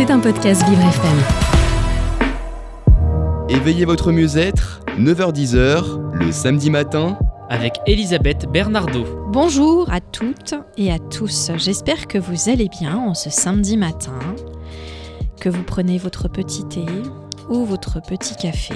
[0.00, 1.18] C'est un podcast Vivre FM.
[3.50, 7.18] Éveillez votre mieux-être, 9h-10h, le samedi matin,
[7.50, 9.04] avec Elisabeth Bernardo.
[9.26, 11.50] Bonjour à toutes et à tous.
[11.58, 14.18] J'espère que vous allez bien en ce samedi matin,
[15.38, 16.86] que vous prenez votre petit thé
[17.50, 18.72] ou votre petit café.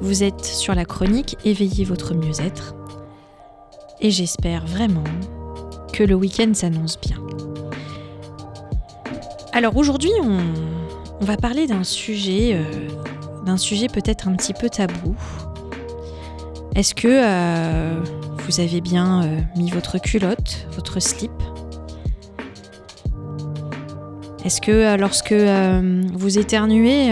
[0.00, 2.74] Vous êtes sur la chronique Éveillez votre mieux-être.
[4.00, 5.04] Et j'espère vraiment
[5.92, 7.18] que le week-end s'annonce bien.
[9.52, 12.62] Alors aujourd'hui, on, va parler d'un sujet, euh,
[13.44, 15.16] d'un sujet peut-être un petit peu tabou.
[16.74, 18.00] Est-ce que euh,
[18.46, 21.32] vous avez bien euh, mis votre culotte, votre slip?
[24.44, 27.08] Est-ce que lorsque vous éternuez,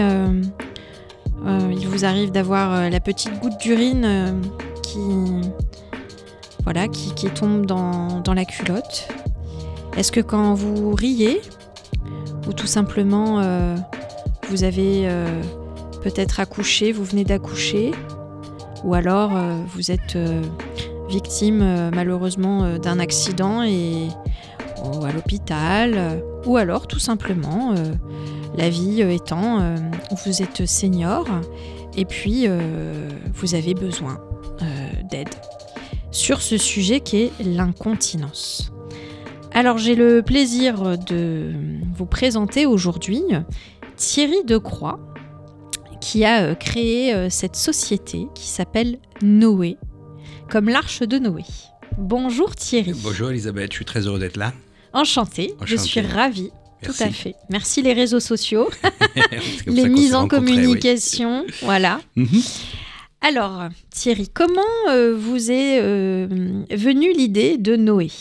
[1.45, 4.41] il vous arrive d'avoir la petite goutte d'urine
[4.81, 5.01] qui,
[7.35, 9.09] tombe dans la culotte?
[9.97, 11.41] Est-ce que quand vous riez,
[12.47, 13.75] ou tout simplement euh,
[14.49, 15.41] vous avez euh,
[16.01, 17.91] peut-être accouché, vous venez d'accoucher,
[18.83, 20.17] ou alors euh, vous êtes
[21.09, 24.07] victime malheureusement d'un accident et
[25.03, 27.73] à l'hôpital, ou alors tout simplement
[28.57, 29.75] la vie étant
[30.25, 31.25] vous êtes senior
[31.95, 32.47] et puis
[33.33, 34.19] vous avez besoin
[35.09, 35.29] d'aide.
[36.11, 38.71] Sur ce sujet qui est l'incontinence.
[39.57, 41.51] Alors j'ai le plaisir de
[41.95, 43.23] vous présenter aujourd'hui
[43.95, 44.99] Thierry Decroix
[45.99, 49.77] qui a euh, créé euh, cette société qui s'appelle Noé,
[50.51, 51.41] comme l'arche de Noé.
[51.97, 52.93] Bonjour Thierry.
[53.01, 54.53] Bonjour Elisabeth, je suis très heureux d'être là.
[54.93, 56.51] Enchantée, je suis ravie.
[56.83, 57.33] Tout à fait.
[57.49, 58.69] Merci les réseaux sociaux,
[59.65, 61.99] les mises en communication, voilà.
[62.15, 62.43] Mhm.
[63.21, 68.11] Alors Thierry, comment euh, vous est venue l'idée de Noé?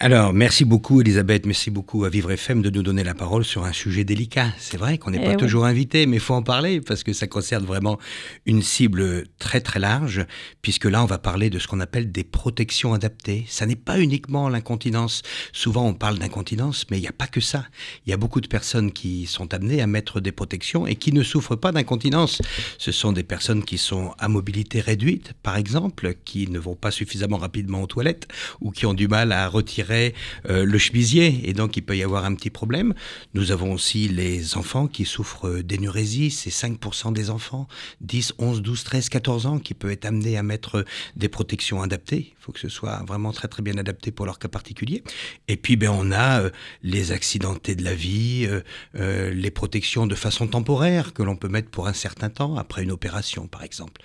[0.00, 3.64] Alors, merci beaucoup Elisabeth, merci beaucoup à Vivre FM de nous donner la parole sur
[3.64, 4.46] un sujet délicat.
[4.56, 7.12] C'est vrai qu'on n'est pas eh toujours invité, mais il faut en parler parce que
[7.12, 7.98] ça concerne vraiment
[8.46, 10.24] une cible très très large,
[10.62, 13.44] puisque là on va parler de ce qu'on appelle des protections adaptées.
[13.48, 15.22] Ça n'est pas uniquement l'incontinence.
[15.52, 17.66] Souvent on parle d'incontinence, mais il n'y a pas que ça.
[18.06, 21.12] Il y a beaucoup de personnes qui sont amenées à mettre des protections et qui
[21.12, 22.40] ne souffrent pas d'incontinence.
[22.78, 26.92] Ce sont des personnes qui sont à mobilité réduite, par exemple, qui ne vont pas
[26.92, 28.28] suffisamment rapidement aux toilettes
[28.60, 32.02] ou qui ont du mal à retirer euh, le chemisier et donc il peut y
[32.02, 32.94] avoir un petit problème.
[33.34, 37.68] Nous avons aussi les enfants qui souffrent d'énurésie, c'est 5% des enfants,
[38.00, 40.84] 10, 11, 12, 13, 14 ans qui peuvent être amenés à mettre
[41.16, 42.34] des protections adaptées.
[42.38, 45.02] Il faut que ce soit vraiment très très bien adapté pour leur cas particulier.
[45.48, 46.50] Et puis ben, on a euh,
[46.82, 48.48] les accidentés de la vie,
[48.94, 52.82] euh, les protections de façon temporaire que l'on peut mettre pour un certain temps après
[52.82, 54.00] une opération par exemple.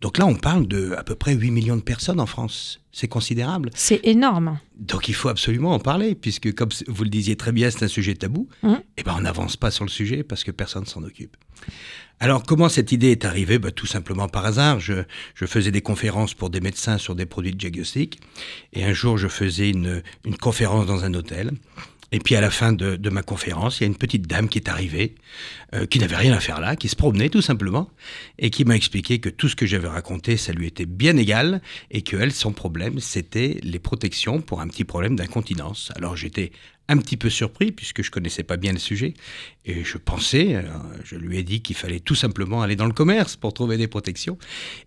[0.00, 3.08] Donc là on parle de à peu près 8 millions de personnes en France c'est
[3.08, 3.68] considérable.
[3.74, 4.58] C'est énorme.
[4.78, 7.88] Donc il faut absolument en parler, puisque comme vous le disiez très bien, c'est un
[7.88, 8.48] sujet tabou.
[8.62, 8.68] Mmh.
[8.72, 11.36] Et eh ben on n'avance pas sur le sujet parce que personne s'en occupe.
[12.20, 13.58] Alors comment cette idée est arrivée?
[13.58, 14.80] Ben, Tout simplement par hasard.
[14.80, 15.02] Je,
[15.34, 18.18] faisais des conférences pour des médecins sur des produits de diagnostic.
[18.72, 21.50] Et un jour, je faisais une, une conférence dans un hôtel.
[22.12, 24.58] Et puis à la fin de, ma conférence, il y a une petite dame qui
[24.58, 25.16] est arrivée,
[25.74, 27.90] euh, qui n'avait rien à faire là, qui se promenait tout simplement,
[28.38, 31.60] et qui m'a expliqué que tout ce que j'avais raconté, ça lui était bien égal,
[31.90, 35.90] et que elle, son problème, c'était les protections pour un petit problème d'incontinence.
[35.96, 36.52] Alors j'étais
[36.88, 39.14] un petit peu surpris puisque je connaissais pas bien le sujet,
[39.64, 40.62] et je pensais, euh,
[41.02, 43.88] je lui ai dit qu'il fallait tout simplement aller dans le commerce pour trouver des
[43.88, 44.38] protections.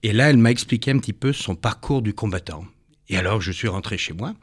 [0.03, 2.63] Et là, elle m'a expliqué un petit peu son parcours du combattant.
[3.09, 4.35] Et alors, je suis rentré chez moi.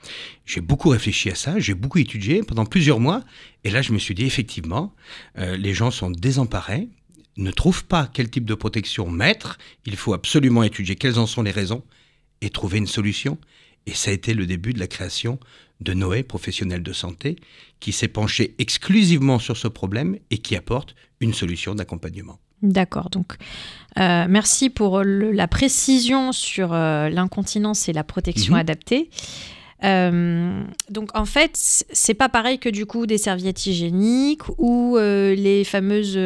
[0.45, 3.23] J'ai beaucoup réfléchi à ça, j'ai beaucoup étudié pendant plusieurs mois.
[3.65, 4.93] Et là, je me suis dit, effectivement,
[5.39, 6.89] euh, les gens sont désemparés,
[7.37, 9.59] ne trouvent pas quel type de protection mettre.
[9.85, 11.85] Il faut absolument étudier quelles en sont les raisons
[12.41, 13.39] et trouver une solution.
[13.87, 15.39] Et ça a été le début de la création
[15.81, 17.37] de Noé, professionnel de santé,
[17.79, 22.41] qui s'est penché exclusivement sur ce problème et qui apporte une solution d'accompagnement.
[22.67, 23.37] D'accord, donc
[23.99, 28.61] euh, merci pour la précision sur euh, l'incontinence et la protection mhm.
[28.61, 29.11] adaptée.
[29.85, 35.65] Euh, donc en fait, c'est pas pareil que du coup des serviettes hygiéniques ou les
[35.65, 36.19] fameuses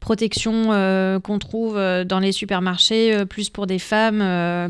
[0.00, 0.64] protections
[1.22, 4.18] qu'on trouve dans les supermarchés, plus pour des femmes,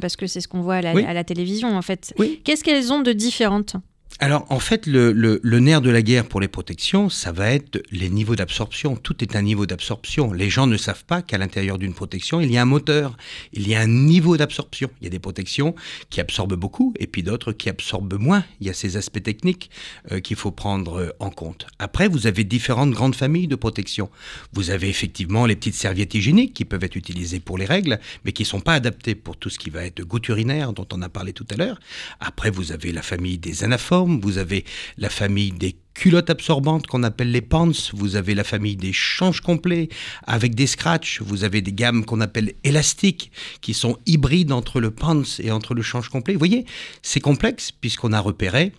[0.00, 0.82] parce que c'est ce qu'on voit à
[1.14, 2.14] la, télévision en fait.
[2.44, 3.76] Qu'est-ce qu'elles ont de différentes?
[4.20, 8.08] Alors en fait, le, nerf de la guerre pour les protections, ça va être les
[8.08, 8.94] niveaux d'absorption.
[8.94, 10.32] Tout est un niveau d'absorption.
[10.32, 13.16] Les gens ne savent pas qu'à l'intérieur d'une protection, il y a un moteur,
[13.52, 14.88] il y a un niveau d'absorption.
[15.00, 15.74] Il y a des protections
[16.10, 18.44] qui absorbent beaucoup et puis d'autres qui absorbent moins.
[18.60, 19.70] Il y a ces aspects techniques
[20.12, 21.66] euh, qu'il faut prendre euh, en compte.
[21.80, 24.10] Après, vous avez différentes grandes familles de protections.
[24.52, 28.30] Vous avez effectivement les petites serviettes hygiéniques qui peuvent être utilisées pour les règles, mais
[28.30, 31.02] qui ne sont pas adaptées pour tout ce qui va être goutte urinaire dont on
[31.02, 31.80] a parlé tout à l'heure.
[32.20, 34.64] Après, vous avez la famille des anaphores vous avez
[34.98, 39.40] la famille des culottes absorbantes qu'on appelle les pants, vous avez la famille des changes
[39.40, 39.88] complets
[40.26, 43.30] avec des scratchs, vous avez des gammes qu'on appelle élastiques
[43.60, 46.34] qui sont hybrides entre le pants et entre le change complet.
[46.34, 46.66] Vous voyez,
[47.02, 48.72] c'est complexe puisqu'on a repéré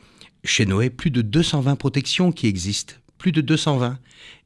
[0.44, 3.98] chez Noé plus de 220 protections qui existent, plus de 220.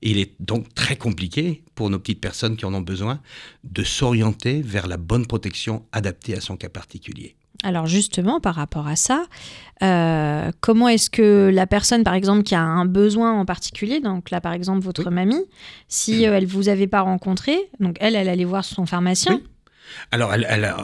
[0.02, 3.20] il est donc très compliqué pour nos petites personnes qui en ont besoin
[3.64, 7.36] de s'orienter vers la bonne protection adaptée à son cas particulier.
[7.64, 9.26] Alors justement, par rapport à ça,
[9.84, 14.32] euh, comment est-ce que la personne, par exemple, qui a un besoin en particulier, donc
[14.32, 15.44] là, par exemple, votre mamie,
[15.88, 19.42] si euh, elle vous avait pas rencontré, donc elle, elle allait voir son pharmacien
[20.12, 20.34] Alors,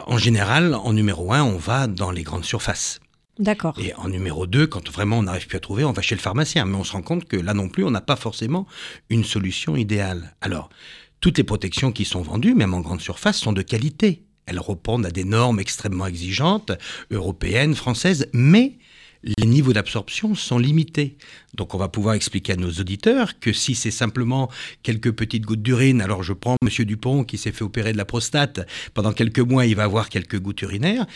[0.07, 2.99] en général, en numéro un, on va dans les grandes surfaces.
[3.39, 3.77] D'accord.
[3.79, 6.21] Et en numéro 2, quand vraiment on n'arrive plus à trouver, on va chez le
[6.21, 6.65] pharmacien.
[6.65, 8.65] Mais on se rend compte que là non plus, on n'a pas forcément
[9.09, 10.33] une solution idéale.
[10.41, 10.69] Alors,
[11.19, 14.24] toutes les protections qui sont vendues, même en grande surface, sont de qualité.
[14.45, 16.71] Elles répondent à des normes extrêmement exigeantes,
[17.11, 18.77] européennes, françaises, mais
[19.37, 21.17] les niveaux d'absorption sont limités.
[21.55, 24.51] Donc on va pouvoir expliquer à nos auditeurs que si c'est simplement
[24.83, 28.05] quelques petites gouttes d'urine, alors je prends Monsieur Dupont qui s'est fait opérer de la
[28.05, 31.07] prostate, pendant quelques mois il va avoir quelques gouttes urinaires,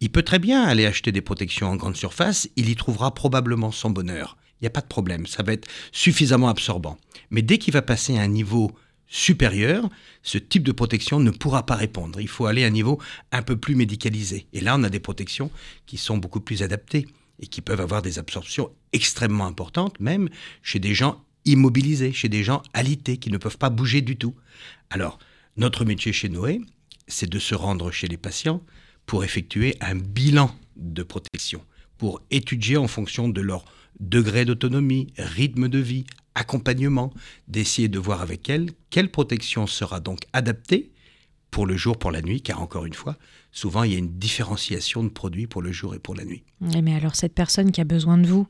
[0.00, 3.70] il peut très bien aller acheter des protections en grande surface, il y trouvera probablement
[3.70, 4.38] son bonheur.
[4.60, 6.98] Il n'y a pas de problème, ça va être suffisamment absorbant.
[7.30, 8.72] Mais dès qu'il va passer à un niveau
[9.08, 9.88] supérieur,
[10.22, 12.20] ce type de protection ne pourra pas répondre.
[12.20, 13.00] Il faut aller à un niveau
[13.32, 14.46] un peu plus médicalisé.
[14.52, 15.50] Et là, on a des protections
[15.86, 17.06] qui sont beaucoup plus adaptées
[17.40, 20.28] et qui peuvent avoir des absorptions extrêmement importantes, même
[20.62, 24.34] chez des gens immobilisés, chez des gens alités, qui ne peuvent pas bouger du tout.
[24.90, 25.18] Alors,
[25.56, 26.60] notre métier chez Noé,
[27.06, 28.62] c'est de se rendre chez les patients
[29.06, 31.64] pour effectuer un bilan de protection,
[31.96, 33.64] pour étudier en fonction de leur
[34.00, 36.04] degré d'autonomie, rythme de vie,
[36.38, 37.12] accompagnement,
[37.48, 40.92] d'essayer de voir avec elles quelle protection sera donc adaptée
[41.50, 43.16] pour le jour, pour la nuit, car encore une fois,
[43.52, 46.44] souvent il y a une différenciation de produits pour le jour et pour la nuit.
[46.60, 48.46] Mais alors cette personne qui a besoin de vous,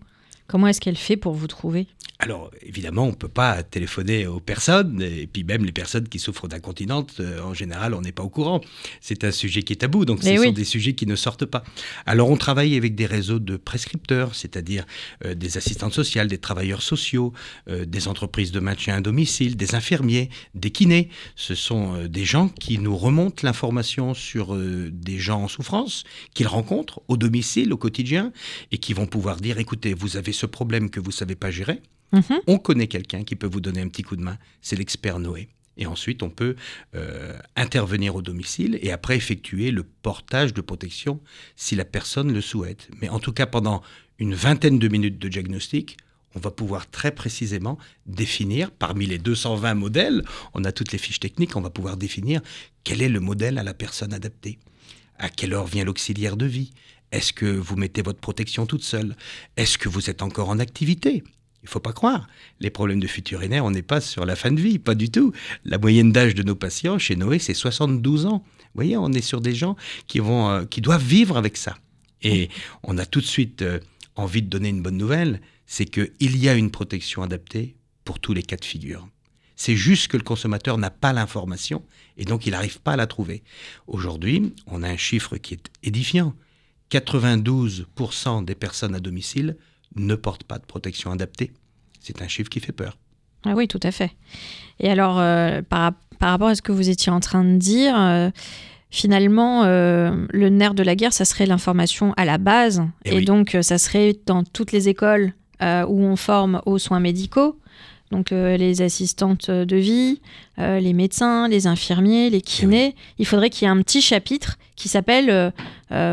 [0.48, 1.86] comment est-ce qu'elle fait pour vous trouver?
[2.20, 6.18] Alors, évidemment, on ne peut pas téléphoner aux personnes, et puis même les personnes qui
[6.18, 8.60] souffrent d'incontinence, euh, en général, on n'est pas au courant.
[9.00, 11.62] C'est un sujet qui est tabou, donc ce sont des sujets qui ne sortent pas.
[12.06, 14.84] Alors, on travaille avec des réseaux de prescripteurs, c'est-à-dire
[15.24, 17.32] euh, des assistantes sociales, des travailleurs sociaux,
[17.68, 21.10] euh, des entreprises de maintien à domicile, des infirmiers, des kinés.
[21.36, 26.02] Ce sont des gens qui nous remontent l'information sur des gens en souffrance,
[26.34, 28.32] qu'ils rencontrent au domicile, au quotidien,
[28.72, 31.50] et qui vont pouvoir dire, écoutez, vous avez ce problème que vous ne savez pas
[31.50, 31.82] gérer,
[32.12, 32.40] Mhm.
[32.46, 35.49] On connaît quelqu'un qui peut vous donner un petit coup de main, c'est l'expert Noé.
[35.76, 36.56] Et ensuite, on peut
[36.96, 41.20] euh, intervenir au domicile et après effectuer le portage de protection
[41.55, 42.88] si la personne le souhaite.
[43.00, 43.82] Mais en tout cas, pendant
[44.19, 45.96] une vingtaine de minutes de diagnostic,
[46.35, 51.20] on va pouvoir très précisément définir, parmi les 220 modèles, on a toutes les fiches
[51.20, 52.41] techniques, on va pouvoir définir
[52.82, 54.58] quel est le modèle à la personne adaptée.
[55.19, 56.73] À quelle heure vient l'auxiliaire de vie?
[57.12, 59.16] Est-ce que vous mettez votre protection toute seule?
[59.56, 61.22] Est-ce que vous êtes encore en activité?
[61.62, 62.28] Il faut pas croire.
[62.60, 65.10] Les problèmes de fuite urinaire, on n'est pas sur la fin de vie, pas du
[65.10, 65.32] tout.
[65.64, 68.44] La moyenne d'âge de nos patients chez Noé, c'est 72 ans.
[68.58, 69.76] Vous voyez, on est sur des gens
[70.06, 71.76] qui, vont, euh, qui doivent vivre avec ça.
[72.22, 72.49] Et
[72.82, 73.81] on a tout de suite euh,
[74.14, 78.34] envie de donner une bonne nouvelle, c'est qu'il y a une protection adaptée pour tous
[78.34, 79.08] les cas de figure.
[79.56, 81.84] C'est juste que le consommateur n'a pas l'information
[82.16, 83.43] et donc il n'arrive pas à la trouver.
[83.88, 86.34] Aujourd'hui, on a un chiffre qui est édifiant.
[86.90, 89.56] 92% des personnes à domicile
[89.96, 91.52] ne portent pas de protection adaptée.
[92.00, 92.96] C'est un chiffre qui fait peur.
[93.44, 94.11] Ah oui, tout à fait.
[94.81, 98.31] Et alors, euh, par, rapport à ce que vous étiez en train de dire, euh,
[98.91, 102.82] finalement, euh, le nerf de la guerre, ça serait l'information à la base.
[103.05, 107.58] Eh et, donc, ça serait dans toutes les écoles où on forme aux soins médicaux.
[108.10, 110.20] Donc, les assistantes de vie,
[110.56, 112.94] les médecins, les infirmiers, les eh kinés.
[113.19, 115.53] Il faudrait qu'il y ait un petit chapitre qui s'appelle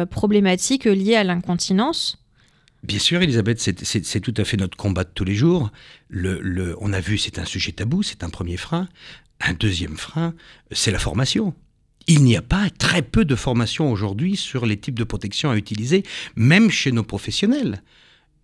[0.10, 2.18] problématiques liées à l'incontinence
[2.86, 5.72] Bien sûr, Elisabeth, c'est tout à fait notre combat de tous les jours.
[6.08, 8.88] Le, on a vu, c'est un sujet tabou, c'est un premier frein.
[9.42, 10.36] Un deuxième frein,
[10.72, 11.56] c'est la formation.
[12.06, 15.58] Il n'y a pas très peu de formation aujourd'hui sur les types de protection à
[15.58, 16.04] utiliser,
[16.36, 17.82] même chez nos professionnels.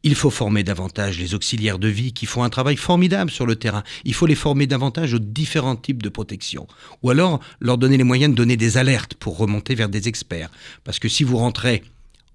[0.03, 3.55] Il faut former davantage les auxiliaires de vie qui font un travail formidable sur le
[3.55, 3.83] terrain.
[4.03, 6.67] Il faut les former davantage aux différents types de protection.
[7.03, 10.49] Ou alors leur donner les moyens de donner des alertes pour remonter vers des experts.
[10.83, 11.83] Parce que si vous rentrez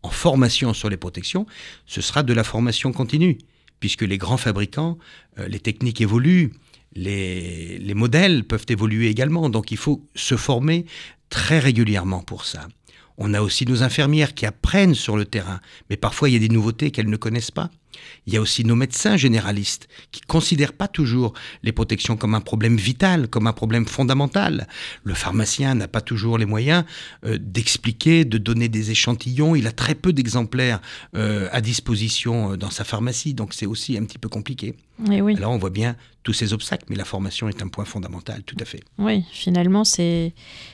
[0.04, 1.46] en formation sur les protections,
[1.86, 3.38] ce sera de la formation continue,
[3.80, 4.98] puisque les grands fabricants,
[5.38, 6.52] euh, les techniques évoluent,
[6.94, 10.86] les, les modèles peuvent évoluer également, donc il faut se former
[11.28, 12.68] très régulièrement pour ça.
[13.18, 16.40] On a aussi nos infirmières qui apprennent sur le terrain, mais parfois il y a
[16.40, 17.70] des nouveautés qu'elles ne connaissent pas.
[18.26, 22.40] Il y a aussi nos médecins généralistes qui considèrent pas toujours les protections comme un
[22.40, 24.66] problème vital, comme un problème fondamental.
[25.04, 26.84] Le pharmacien n'a pas toujours les moyens
[27.24, 29.54] euh, d'expliquer, de donner des échantillons.
[29.56, 30.80] Il a très peu d'exemplaires
[31.14, 34.74] euh, à disposition euh, dans sa pharmacie, donc c'est aussi un petit peu compliqué.
[35.12, 35.36] Et oui.
[35.36, 38.56] Alors on voit bien tous ces obstacles, mais la formation est un point fondamental, tout
[38.58, 38.80] à fait.
[38.98, 40.32] Oui, finalement, c'est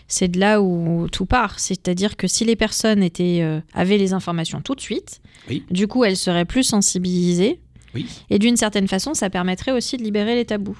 [0.09, 1.59] c'est de là où tout part.
[1.59, 5.65] C'est-à-dire que si les personnes étaient, euh, avaient les informations tout de suite, Oui.
[5.71, 7.12] du coup, elles seraient plus sensibilisées.
[7.95, 8.07] Oui.
[8.31, 10.79] Et d'une certaine façon, ça permettrait aussi de libérer les tabous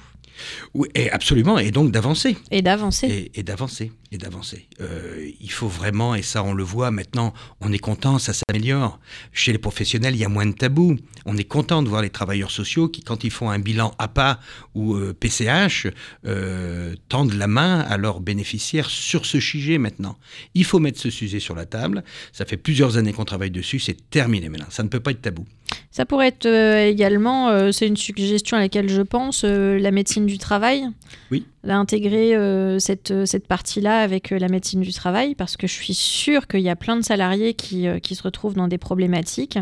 [0.73, 2.35] Oui, et absolument, et donc d'avancer.
[2.49, 3.07] et d'avancer.
[3.35, 4.67] Et, et d'avancer, et d'avancer.
[4.81, 8.99] Euh, il faut vraiment, et ça on le voit maintenant, on est content, ça s'améliore.
[9.31, 10.97] Chez les professionnels, il y a moins de tabous.
[11.25, 14.39] On est content de voir les travailleurs sociaux qui, quand ils font un bilan APA
[14.73, 15.87] ou euh, PCH,
[16.25, 20.17] euh, tendent la main à leurs bénéficiaires sur ce sujet maintenant.
[20.55, 22.03] Il faut mettre ce sujet sur la table.
[22.31, 24.65] Ça fait plusieurs années qu'on travaille dessus, c'est terminé maintenant.
[24.71, 25.45] Ça ne peut pas être tabou.
[25.91, 29.91] Ça pourrait être euh, également, euh, c'est une suggestion à laquelle je pense, euh, la
[29.91, 30.85] médecine du travail.
[31.31, 31.45] Oui.
[31.63, 32.35] D'intégrer
[32.79, 36.69] cette, cette partie-là avec la médecine du travail, parce que je suis sûre qu'il y
[36.69, 39.57] a plein de salariés qui, qui se retrouvent dans des problématiques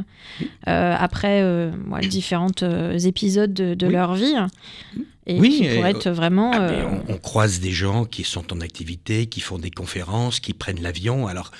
[0.66, 1.72] après
[2.10, 2.48] différents
[3.06, 3.94] épisodes de, de Oui.
[3.94, 4.34] leur vie.
[5.28, 6.52] Et Oui, qui pourraient euh, être vraiment.
[6.54, 10.40] Ah, euh, on, on croise des gens qui sont en activité, qui font des conférences,
[10.40, 11.28] qui prennent l'avion.
[11.28, 11.52] Alors,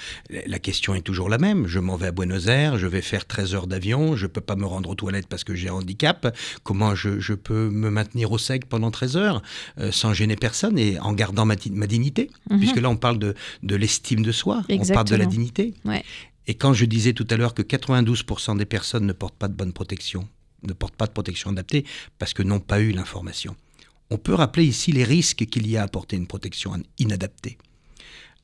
[0.48, 1.68] la- question est toujours la même.
[1.68, 4.56] Je m'en vais à Buenos Aires, je vais faire 13 heures d'avion, je peux pas
[4.56, 6.36] me rendre aux toilettes parce que j'ai un handicap.
[6.64, 9.42] Comment je, je peux me maintenir au sec pendant 13 heures
[9.80, 12.32] euh, sans gêner personne et en gardant ma, di- ma dignité?
[12.50, 12.60] Mhm.
[12.60, 15.74] Puisque là, on parle de, de l'estime de soi, on parle de la dignité.
[15.86, 16.04] Ouais.
[16.48, 19.54] Et quand je disais tout à l'heure que 92% des personnes ne portent pas de
[19.54, 20.28] bonne protection,
[20.64, 21.86] ne portent pas de protection adaptée
[22.20, 23.56] parce que n'ont pas eu l'information.
[24.10, 27.58] On peut rappeler ici les risques qu'il y a à porter une protection inadaptée.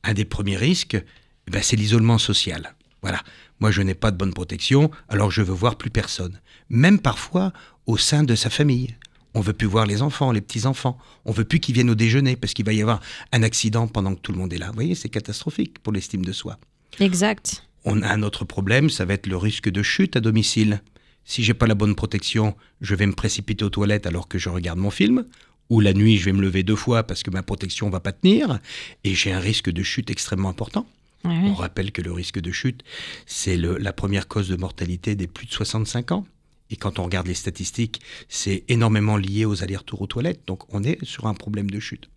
[0.04, 2.76] Un des premiers risques, eh ben, c'est l'isolement social.
[3.02, 3.22] Voilà.
[3.60, 6.40] Moi, je n'ai pas de bonne protection, alors je veux voir plus personne.
[6.70, 7.54] Même parfois
[7.86, 8.96] au sein de sa famille.
[9.34, 10.98] On veut plus voir les enfants, les petits-enfants.
[11.26, 14.16] On veut plus qu'ils viennent au déjeuner parce qu'il va y avoir un accident pendant
[14.16, 14.68] que tout le monde est là.
[14.68, 16.58] Vous voyez, c'est catastrophique pour l'estime de soi.
[17.00, 17.64] Exact.
[17.86, 20.82] On a un autre problème, ça va être le risque de chute à domicile.
[21.28, 24.48] Si j'ai pas la bonne protection, je vais me précipiter aux toilettes alors que je
[24.48, 25.26] regarde mon film,
[25.70, 28.14] ou la nuit, je vais me lever deux fois parce que ma protection va pas
[28.14, 28.60] tenir,
[29.04, 30.88] et j'ai un risque de chute extrêmement important.
[31.26, 32.86] On rappelle que le risque de chute,
[33.26, 36.26] c'est la première cause de mortalité des plus de 65 ans.
[36.70, 40.44] Et quand on regarde les statistiques, c'est énormément lié aux allers-retours aux toilettes.
[40.48, 42.10] Donc on est sur un problème de chute.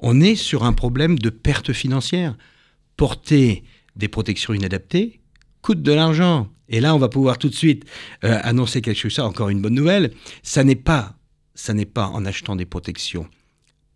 [0.00, 2.36] On est sur un problème de perte financière.
[2.98, 3.64] Porter
[3.96, 5.21] des protections inadaptées
[5.62, 6.48] coûte de l'argent.
[6.68, 7.84] Et là, on va pouvoir tout de suite
[8.24, 9.14] euh, annoncer quelque chose.
[9.14, 10.12] Ça, encore une bonne nouvelle.
[10.42, 11.14] Ça n'est pas,
[11.54, 13.26] ça n'est pas en achetant des protections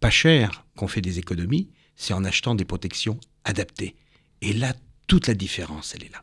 [0.01, 1.69] pas chères qu'on fait des économies.
[1.97, 3.97] C'est en achetant des protections adaptées.
[4.43, 4.75] Et là,
[5.07, 6.23] toute la différence, elle est là.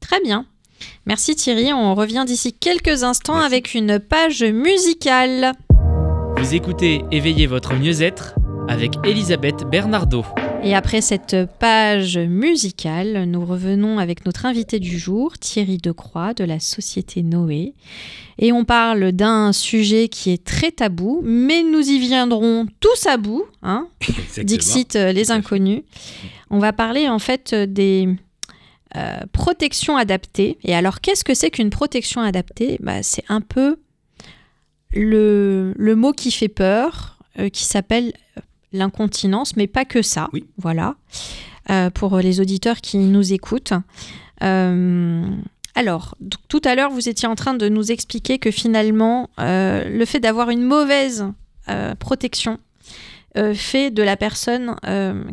[0.00, 0.46] Très bien.
[1.04, 1.72] Merci Thierry.
[1.72, 3.46] On revient d'ici quelques instants Merci.
[3.46, 5.52] avec une page musicale.
[6.38, 8.34] Vous écoutez Éveillez votre mieux-être
[8.68, 10.24] avec Elisabeth Bernardo.
[10.62, 16.44] Et après cette page musicale, nous revenons avec notre invité du jour, Thierry Decroix de
[16.44, 17.74] la société Noé.
[18.38, 23.16] Et on parle d'un sujet qui est très tabou, mais nous y viendrons tous à
[23.16, 23.88] bout, hein.
[24.38, 25.82] Dixit euh, les inconnus.
[26.50, 28.08] On va parler en fait euh, des
[28.96, 30.58] euh, protections adaptées.
[30.62, 32.76] Et alors, qu'est-ce que c'est qu'une protection adaptée?
[32.80, 33.78] Bah, C'est un peu
[34.92, 38.12] le, le mot qui fait peur, euh, qui s'appelle
[38.72, 40.28] l'incontinence, mais pas que ça.
[40.32, 40.46] Oui.
[40.58, 40.96] Voilà.
[41.70, 43.74] Euh, pour les auditeurs qui nous écoutent.
[44.42, 45.24] Euh,
[45.74, 46.16] alors,
[46.48, 50.20] tout à l'heure, vous étiez en train de nous expliquer que finalement, euh, le fait
[50.20, 51.26] d'avoir une mauvaise
[52.00, 52.58] protection
[53.54, 54.74] fait de la personne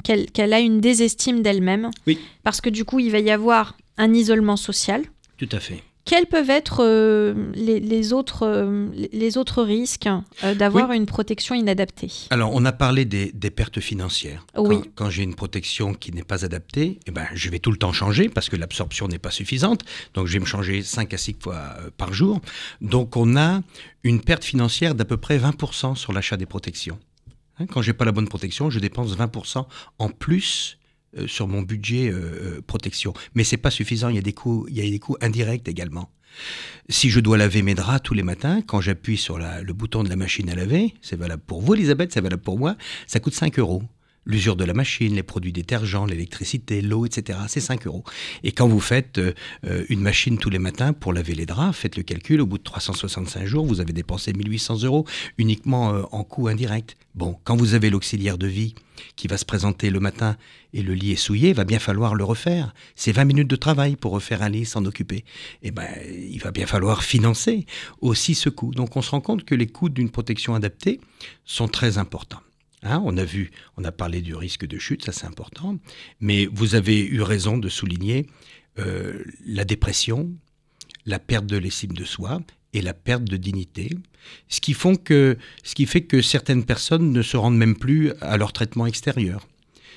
[0.03, 1.89] qu'elle qu'elle a une désestime d'elle-même.
[2.05, 2.19] Oui.
[2.43, 5.01] Parce que du coup, il va y avoir un isolement social.
[5.37, 5.81] Tout à fait.
[6.07, 10.07] Quels peuvent être euh, les, les autres, euh, les- autres risques
[10.43, 12.09] euh, d'avoir une protection inadaptée?
[12.29, 14.45] Alors, on a parlé des, des pertes financières.
[14.57, 14.77] Oui.
[14.77, 17.77] Quand, quand j'ai une protection qui n'est pas adaptée, eh ben, je vais tout le
[17.77, 19.81] temps changer parce que l'absorption n'est pas suffisante.
[20.13, 22.39] Donc, je vais me changer 5 à 6 fois par jour.
[22.79, 23.59] Donc, on a
[24.03, 26.97] une perte financière d'à peu près 20% sur l'achat des protections.
[27.59, 29.65] Hein, quand j'ai pas la bonne protection, je dépense 20%
[29.99, 30.77] en plus
[31.25, 32.15] sur mon budget euh,
[32.57, 33.13] euh, protection.
[33.33, 34.09] Mais c'est pas suffisant.
[34.09, 36.11] Il y a des coûts, il y a des coûts indirects également.
[36.89, 40.09] Si je dois laver mes draps tous les matins, quand j'appuie sur le bouton de
[40.09, 42.75] la machine à laver, c'est valable pour vous, Elisabeth, c'est valable pour moi,
[43.07, 43.81] ça coûte 5 euros.
[44.27, 47.39] L'usure de la machine, les produits détergents, l'électricité, l'eau, etc.
[47.47, 48.03] C'est 5 euros.
[48.43, 49.33] Et quand vous faites euh,
[49.65, 52.57] euh, une machine tous les matins pour laver les draps, faites le calcul, au bout
[52.57, 55.05] de 365 jours, vous avez dépensé 1800 euros
[55.37, 56.97] uniquement euh, en coût indirect.
[57.15, 58.75] Bon, quand vous avez l'auxiliaire de vie
[59.15, 60.37] qui va se présenter le matin
[60.73, 62.73] et le lit est souillé, va bien falloir le refaire.
[62.95, 65.23] C'est 20 minutes de travail pour refaire un lit, s'en occuper.
[65.63, 65.87] Eh ben,
[66.29, 67.65] il va bien falloir financer
[68.01, 68.71] aussi ce coût.
[68.71, 70.99] Donc on se rend compte que les coûts d'une protection adaptée
[71.45, 72.41] sont très importants.
[72.87, 75.77] Hein, on a vu, on a parlé du risque de chute, ça c'est important,
[76.21, 78.27] mais vous avez eu raison de souligner
[78.79, 80.31] euh, la dépression,
[81.05, 82.39] la perte de l'estime de soi
[82.73, 83.89] et la perte de dignité,
[84.47, 88.13] ce qui, font que, ce qui fait que certaines personnes ne se rendent même plus
[88.21, 89.45] à leur traitement extérieur.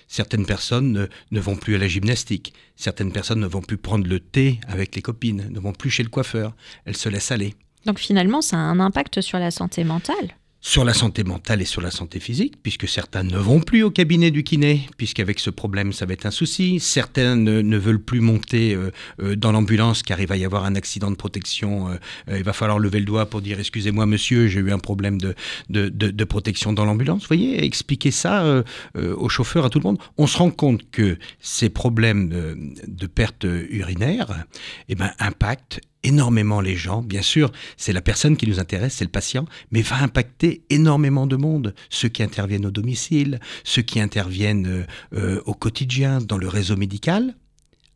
[0.09, 4.09] Certaines personnes ne, ne, vont plus à la gymnastique, certaines personnes ne vont plus prendre
[4.09, 7.55] le thé avec les copines, ne vont plus chez le coiffeur, elles se laissent aller.
[7.87, 11.64] Donc finalement, ça a un impact sur la santé mentale sur la santé mentale et
[11.64, 15.49] sur la santé physique, puisque certains ne vont plus au cabinet du kiné, puisqu'avec ce
[15.49, 16.81] problème, ça va être un souci.
[16.81, 18.90] Certains ne, veulent plus monter euh,
[19.23, 21.88] euh, dans l'ambulance car il va y avoir un accident de protection.
[21.88, 25.19] Euh, il va falloir lever le doigt pour dire excusez-moi monsieur, j'ai eu un problème
[25.19, 27.23] de, protection dans l'ambulance.
[27.23, 28.62] Vous voyez, expliquer ça
[28.95, 29.99] aux chauffeurs, à tout le monde.
[30.19, 34.47] On se rend compte que ces problèmes de, perte urinaire
[34.88, 37.02] eh ben, impactent énormément les gens.
[37.02, 41.26] Bien sûr, c'est la personne qui nous intéresse, c'est le patient, mais va impacter énormément
[41.26, 41.75] de monde.
[41.88, 46.76] Ceux qui interviennent au domicile, ceux qui interviennent euh, euh, au quotidien dans le réseau
[46.76, 47.35] médical.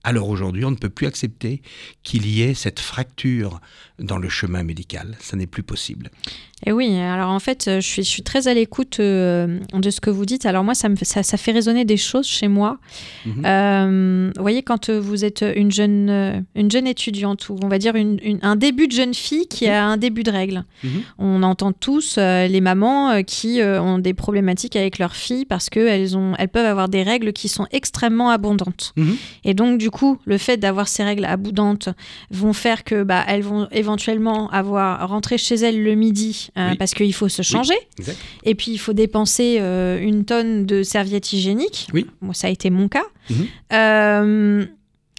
[0.05, 1.63] Alors aujourd'hui, on ne peut plus accepter
[2.03, 3.61] qu'il y ait cette fracture
[3.99, 5.17] dans le chemin médical.
[5.21, 6.11] Ça n'est plus possible.
[6.67, 10.01] Et oui, alors en fait, je suis, je suis très à l'écoute euh, de ce
[10.01, 10.47] que vous dites.
[10.47, 12.79] Alors moi, ça, me, ça, ça fait résonner des choses chez moi.
[13.27, 13.43] Mhm.
[13.45, 17.79] Euh, vous voyez, quand vous êtes une jeune, euh, une jeune étudiante, ou on va
[17.79, 21.03] dire une, un début de jeune fille qui a un début de règles, mhm.
[21.19, 26.49] on entend tous les mamans qui ont des problématiques avec leurs filles parce qu'elles elles
[26.49, 28.93] peuvent avoir des règles qui sont extrêmement abondantes.
[28.97, 29.17] Mhm.
[29.45, 31.89] Et donc, du coup, le fait d'avoir ces règles abondantes
[32.31, 36.93] vont faire que bah, elles vont éventuellement avoir rentré chez elles le midi euh, parce
[36.95, 37.77] qu'il faut se changer.
[38.43, 41.89] et puis il faut dépenser euh, une tonne de serviettes hygiéniques.
[41.95, 42.07] Oui.
[42.21, 43.05] Moi, ça a été mon cas.
[43.31, 43.47] Mhm.
[43.73, 44.67] Euh,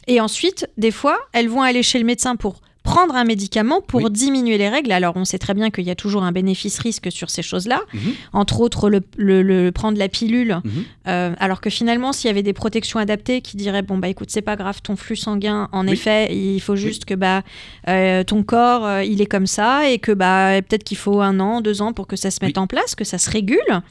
[0.07, 4.09] et ensuite, des fois, elles vont aller chez le médecin pour prendre un médicament pour
[4.11, 4.91] diminuer les règles.
[4.91, 7.81] Alors, on sait très bien qu'il y a toujours un bénéfice-risque sur ces choses-là.
[7.93, 7.99] Mhm.
[8.31, 10.59] Entre autres, le, prendre la pilule.
[10.63, 10.71] Mhm.
[11.07, 14.29] Euh, alors que finalement, s'il y avait des protections adaptées qui diraient bon bah écoute,
[14.29, 17.41] c'est pas grave, ton flux sanguin, en effet, il faut juste que bah
[17.87, 21.39] euh, ton corps, euh, il est comme ça et que bah peut-être qu'il faut un
[21.39, 23.81] an, deux ans pour que ça se mette en place, que ça se régule.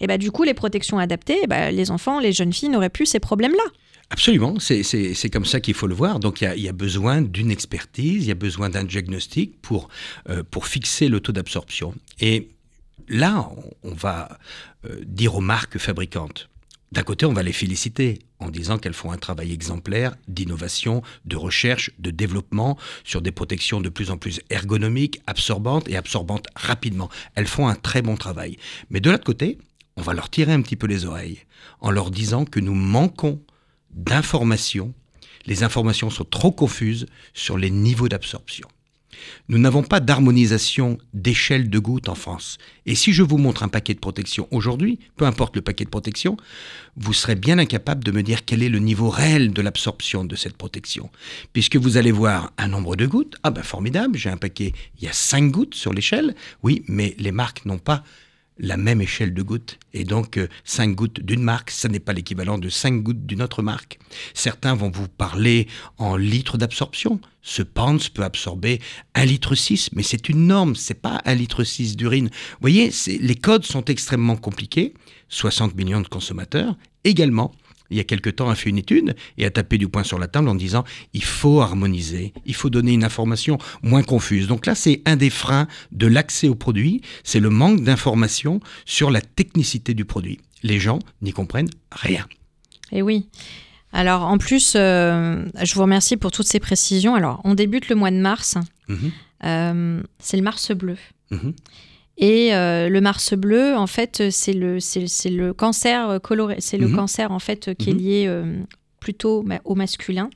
[0.00, 3.06] Et bah du coup, les protections adaptées, bah, les enfants, les jeunes filles n'auraient plus
[3.06, 3.64] ces problèmes-là.
[4.10, 6.18] Absolument, c'est comme ça qu'il faut le voir.
[6.18, 9.88] Donc il y, y a, besoin d'une expertise, il y a besoin d'un diagnostic pour,
[10.30, 11.94] euh, pour fixer le taux d'absorption.
[12.18, 12.48] Et
[13.08, 13.50] là,
[13.82, 14.38] on, va
[14.86, 16.48] euh, dire aux marques fabricantes,
[16.90, 21.36] d'un côté, on va les féliciter en disant qu'elles font un travail exemplaire d'innovation, de
[21.36, 27.10] recherche, de développement sur des protections de plus en plus ergonomiques, absorbantes et absorbantes rapidement.
[27.34, 28.56] Elles font un très bon travail.
[28.88, 29.58] Mais de l'autre côté,
[29.96, 31.40] on va leur tirer un petit peu les oreilles
[31.80, 33.42] en leur disant que nous manquons
[33.90, 34.94] d'informations.
[35.46, 38.68] Les informations sont trop confuses sur les niveaux d'absorption.
[39.48, 42.58] Nous n'avons pas d'harmonisation d'échelle de gouttes en France.
[42.86, 45.90] Et si je vous montre un paquet de protection aujourd'hui, peu importe le paquet de
[45.90, 46.36] protection,
[46.96, 50.36] vous serez bien incapable de me dire quel est le niveau réel de l'absorption de
[50.36, 51.10] cette protection.
[51.52, 55.04] Puisque vous allez voir un nombre de gouttes, ah ben formidable, j'ai un paquet, il
[55.04, 58.04] y a 5 gouttes sur l'échelle, oui, mais les marques n'ont pas
[58.58, 59.78] la même échelle de gouttes.
[59.92, 63.42] Et donc, 5 euh, gouttes d'une marque, ça n'est pas l'équivalent de 5 gouttes d'une
[63.42, 63.98] autre marque.
[64.34, 67.20] Certains vont vous parler en litres d'absorption.
[67.42, 68.80] Ce Pans peut absorber
[69.14, 72.28] 1 litre 6, mais c'est une norme, c'est pas 1 litre 6 d'urine.
[72.28, 74.94] Vous voyez, les codes sont extrêmement compliqués.
[75.28, 77.52] 60 millions de consommateurs également
[77.90, 80.18] il y a quelque temps, a fait une étude et a tapé du poing sur
[80.18, 84.46] la table en disant il faut harmoniser, il faut donner une information moins confuse.
[84.46, 89.10] Donc là, c'est un des freins de l'accès au produit, c'est le manque d'information sur
[89.10, 90.38] la technicité du produit.
[90.62, 92.26] Les gens n'y comprennent rien.
[92.90, 93.28] Et eh oui.
[93.92, 97.14] Alors en plus, euh, je vous remercie pour toutes ces précisions.
[97.14, 98.56] Alors on débute le mois de mars.
[98.88, 99.12] Mhm.
[99.44, 100.96] Euh, c'est le mars bleu.
[101.30, 101.54] Mhm.
[102.18, 106.56] Et euh, le Mars bleu, en fait, c'est le, c'est, le cancer coloré.
[106.58, 106.96] C'est le mhm.
[106.96, 107.98] cancer, en fait, qui est mhm.
[108.00, 108.56] lié euh,
[108.98, 110.28] plutôt au masculin.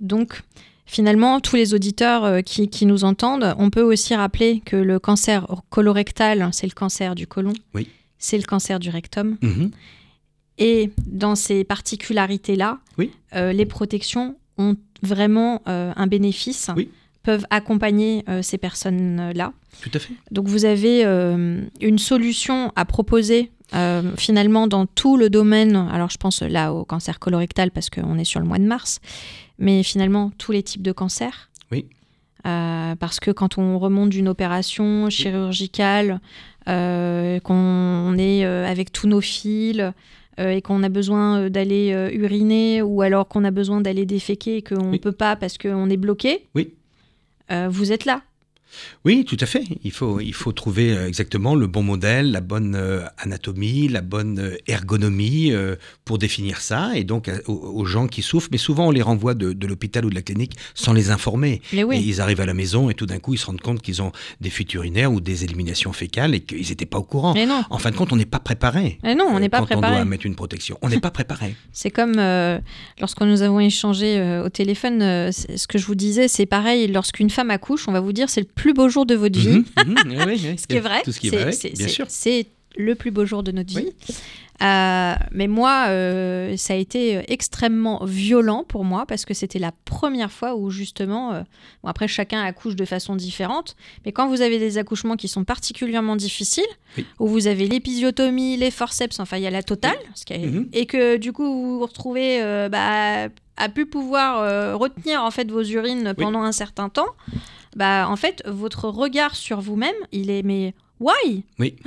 [0.00, 0.42] Donc,
[0.84, 4.98] finalement, tous les auditeurs euh, qui, qui, nous entendent, on peut aussi rappeler que le
[4.98, 7.54] cancer colorectal, c'est le cancer du côlon.
[7.74, 7.88] Oui.
[8.18, 9.38] C'est le cancer du rectum.
[9.40, 9.70] Mhm.
[10.58, 13.10] Et dans ces particularités-là, oui.
[13.32, 16.70] les protections ont vraiment un bénéfice.
[16.76, 16.90] Oui
[17.22, 19.52] peuvent accompagner euh, ces personnes-là.
[19.80, 20.14] Tout à fait.
[20.30, 23.50] Donc vous avez euh, une solution à proposer
[24.18, 28.24] finalement, dans tout le domaine, alors je pense là au cancer colorectal parce qu'on est
[28.24, 29.00] sur le mois de mars,
[29.58, 31.48] mais finalement tous les types de cancers.
[31.70, 31.86] Oui.
[32.42, 36.20] parce que quand on remonte d'une opération chirurgicale,
[36.66, 39.82] qu'on est avec tous nos fils,
[40.36, 44.90] et qu'on a besoin d'aller uriner ou alors qu'on a besoin d'aller déféquer et qu'on
[44.90, 46.74] ne peut pas parce qu'on est bloqué, oui.
[47.70, 48.20] vous êtes là.
[49.04, 49.64] Oui, tout à fait.
[49.82, 54.00] Il faut, il faut trouver euh, exactement le bon modèle, la bonne euh, anatomie, la
[54.00, 55.52] bonne euh, ergonomie
[56.04, 56.90] pour définir ça.
[56.94, 60.14] Et donc aux, gens qui souffrent, mais souvent on les renvoie de, l'hôpital ou de
[60.14, 61.60] la clinique sans les informer.
[61.72, 64.02] Et ils arrivent à la maison et tout d'un coup ils se rendent compte qu'ils
[64.02, 67.34] ont des fuites urinaires ou des éliminations fécales et qu'ils n'étaient pas au courant.
[67.70, 68.98] En fin de compte, on n'est pas préparé.
[69.02, 69.92] Mais non, on n'est pas préparé.
[69.92, 71.54] on doit mettre une protection, on n'est pas préparé.
[71.72, 72.16] C'est comme
[73.00, 75.00] lorsque nous avons échangé au téléphone,
[75.32, 76.88] ce que je vous disais, c'est pareil.
[76.88, 79.64] Lorsqu'une femme accouche, on va vous dire c'est le plus beau jour de votre vie.
[79.84, 81.02] Mhm, mhm, ce qui est vrai.
[81.04, 82.06] Tout ce qui est, vrai, bien sûr.
[82.08, 82.46] C'est
[82.76, 83.90] le plus beau jour de notre vie.
[84.62, 89.72] Euh, mais moi, euh, ça a été extrêmement violent pour moi parce que c'était la
[89.84, 91.42] première fois où justement, euh,
[91.82, 95.44] bon après chacun accouche de façon différente, mais quand vous avez des accouchements qui sont
[95.44, 96.64] particulièrement difficiles,
[97.18, 99.98] où vous avez l'épisiotomie, les forceps, enfin il y a la totale,
[100.30, 100.68] mhm.
[100.72, 105.62] et que du coup vous vous retrouvez bah, à plus pouvoir retenir en fait vos
[105.62, 107.08] urines pendant un certain temps
[107.76, 111.44] bah en fait votre regard sur vous-même, il est mais why?
[111.58, 111.76] Oui.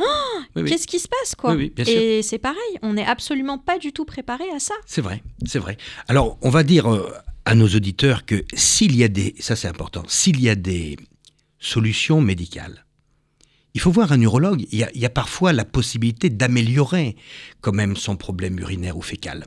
[0.58, 1.56] Ah qu'est-ce qui se passe quoi?
[1.78, 4.74] Et c'est pareil, on n'est absolument pas du tout préparé à ça.
[4.86, 5.78] C'est vrai, c'est vrai.
[6.08, 7.12] Alors on va dire euh,
[7.46, 10.98] à nos auditeurs que s'il y a des, ça c'est important, s'il y a des
[11.60, 12.86] solutions médicales,
[13.74, 14.66] il faut voir un urologue.
[14.72, 17.18] Il y a, il y a parfois la possibilité d'améliorer
[17.60, 19.46] quand même son problème urinaire ou fécal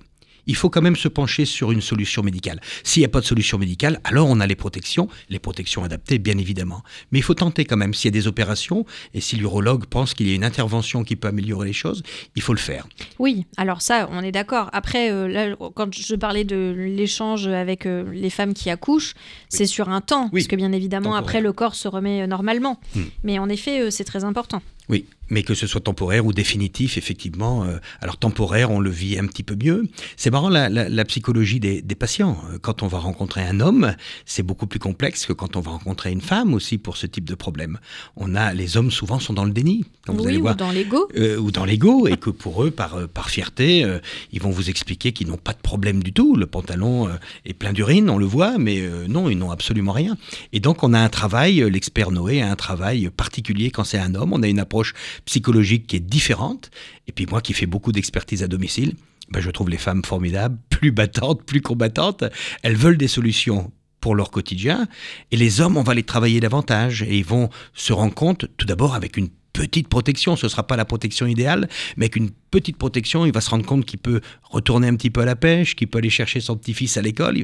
[0.48, 2.61] il faut quand même se pencher sur une solution médicale.
[2.82, 6.18] S'il n'y a pas de solution médicale, alors on a les protections, les protections adaptées
[6.18, 6.82] bien évidemment.
[7.12, 7.94] Mais il faut tenter quand même.
[7.94, 8.84] S'il y a des opérations
[9.14, 12.02] et si l'urologue pense qu'il y a une intervention qui peut améliorer les choses,
[12.34, 12.88] il faut le faire.
[13.18, 14.70] Oui, alors ça, on est d'accord.
[14.72, 19.14] Après, euh, là, quand je parlais de l'échange avec euh, les femmes qui accouchent,
[19.48, 22.80] c'est sur un temps, parce que bien évidemment, après, le corps se remet euh, normalement.
[22.94, 23.02] Hmm.
[23.22, 24.62] Mais en effet, c'est très important.
[24.88, 27.64] Oui, mais que ce soit temporaire ou définitif, effectivement.
[27.64, 29.88] Euh, alors temporaire, on le vit un petit peu mieux.
[30.16, 32.38] C'est marrant la, la, psychologie des, des, patients.
[32.50, 35.72] Euh, quand on va rencontrer un homme, c'est beaucoup plus complexe que quand on va
[35.72, 37.78] rencontrer une femme aussi pour ce type de problème.
[38.16, 41.08] On a les hommes souvent sont dans le déni, vous allez voir, ou dans l'ego,
[41.16, 43.86] euh, ou dans l'ego, et que pour eux, par par fierté,
[44.32, 46.36] ils vont vous expliquer qu'ils n'ont pas de problème du tout.
[46.36, 47.08] Le pantalon
[47.44, 50.16] est plein d'urine, on le voit, mais non, ils n'ont absolument rien.
[50.52, 54.14] Et donc on a un travail, l'expert Noé a un travail particulier quand c'est un
[54.14, 54.32] homme.
[54.32, 56.70] On a une approche psychologique qui est différente.
[57.07, 58.94] Et puis moi qui fais beaucoup d'expertise à domicile,
[59.31, 62.24] ben je trouve les femmes formidables, plus battantes, plus combattantes.
[62.62, 64.87] Elles veulent des solutions pour leur quotidien.
[65.31, 67.02] Et les hommes, on va les travailler davantage.
[67.02, 70.36] Et ils vont se rendre compte, tout d'abord, avec une petite protection.
[70.36, 73.50] Ce ne sera pas la protection idéale, mais avec une petite protection, il va se
[73.50, 76.38] rendre compte qu'il peut retourner un petit peu à la pêche, qu'il peut aller chercher
[76.38, 77.36] son petit-fils à l'école.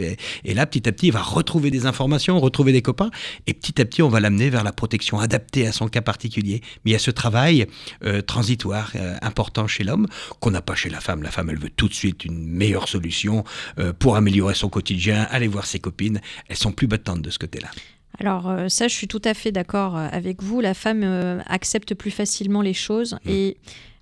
[0.44, 3.10] Et là, petit à petit, il va retrouver des informations, retrouver des copains.
[3.48, 6.60] Et petit à petit, on va l'amener vers la protection adaptée à son cas particulier.
[6.84, 7.66] Mais il y a ce travail
[8.04, 10.06] euh, transitoire euh, important chez l'homme
[10.38, 11.22] qu'on n'a pas chez la femme.
[11.22, 13.42] La femme, elle veut tout de suite une meilleure solution
[13.80, 16.20] euh, pour améliorer son quotidien, aller voir ses copines.
[16.48, 17.70] Elles sont plus battantes de ce côté-là.
[18.18, 20.60] Alors euh, ça, je suis tout à fait d'accord euh, avec vous.
[20.60, 23.14] La femme euh, accepte plus facilement les choses.
[23.24, 23.30] Mmh.
[23.30, 23.56] Et...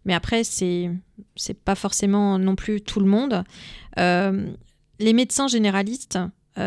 [0.04, 0.90] Mais après, c'est
[1.36, 3.44] c'est pas forcément non plus tout le monde.
[3.96, 6.18] les médecins généralistes,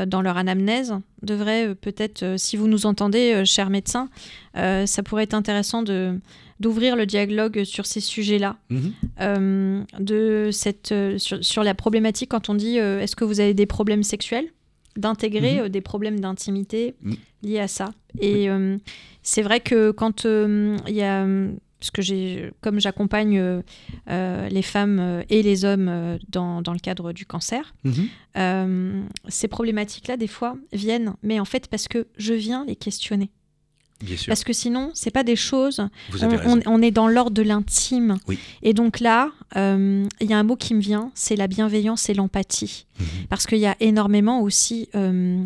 [0.08, 4.10] dans leur anamnèse, devraient peut-être, si vous nous entendez, chers médecins,
[4.54, 6.18] ça pourrait être intéressant de
[6.62, 9.84] d'ouvrir le dialogue sur ces sujets-là, mmh.
[10.00, 14.04] de cette sur, sur, la problématique quand on dit est-ce que vous avez des problèmes
[14.04, 14.48] sexuels?
[14.98, 15.62] D'intégrer mhm.
[15.62, 17.16] euh, des problèmes d'intimité mhm.
[17.44, 17.92] liés à ça.
[18.20, 18.78] Et euh,
[19.24, 21.26] c'est vrai que quand euh, il y a
[21.80, 23.62] parce que j'ai, comme j'accompagne
[24.08, 29.08] les femmes et les hommes dans, dans, le cadre du cancer, mhm.
[29.28, 33.30] ces problématiques-là, des fois, viennent, mais en fait, parce que je viens les questionner.
[34.28, 35.88] Parce que sinon, c'est pas des choses.
[36.66, 38.18] On, est dans l'ordre de l'intime.
[38.62, 42.10] Et donc là, euh, il y a un mot qui me vient, c'est la bienveillance
[42.10, 42.86] et l'empathie.
[43.00, 43.06] Mhm.
[43.30, 45.44] Parce qu'il y a énormément aussi euh,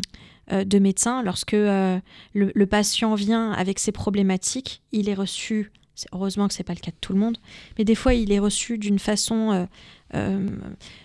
[0.51, 5.71] euh, de médecins, lorsque le, patient vient avec ses problématiques, il est reçu.
[6.13, 7.37] Heureusement que c'est pas le cas de tout le monde,
[7.77, 9.67] mais des fois il est reçu d'une façon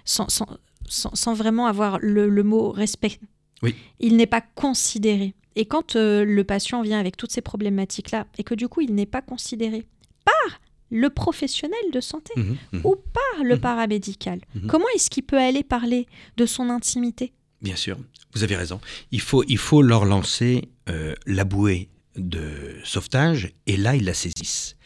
[0.04, 0.46] sans, sans,
[0.86, 3.18] sans, vraiment avoir le, le mot respect.
[3.62, 3.74] Oui.
[3.98, 5.34] Il n'est pas considéré.
[5.56, 8.94] Et quand euh, le patient vient avec toutes ces problématiques-là et que du coup il
[8.94, 9.86] n'est pas considéré
[10.24, 15.24] par le professionnel de santé mmh mmh ou par le mmh paramédical, comment est-ce qu'il
[15.24, 17.32] peut aller parler de son intimité?
[17.62, 17.98] Bien sûr,
[18.34, 18.80] vous avez raison.
[19.10, 24.14] Il faut, il faut leur lancer euh, la bouée de sauvetage et là, ils la
[24.14, 24.76] saisissent.